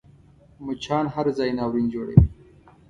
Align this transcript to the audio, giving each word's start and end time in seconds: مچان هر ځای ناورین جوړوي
مچان 0.65 1.05
هر 1.13 1.27
ځای 1.37 1.49
ناورین 1.57 1.87
جوړوي 1.93 2.23